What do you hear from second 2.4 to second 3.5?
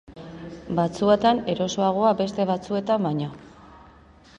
batzuetan baino.